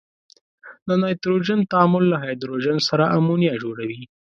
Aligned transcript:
د 0.87 0.89
نایتروجن 1.01 1.59
تعامل 1.71 2.03
له 2.11 2.17
هایدروجن 2.23 2.77
سره 2.87 3.03
امونیا 3.17 3.53
جوړوي. 3.63 4.01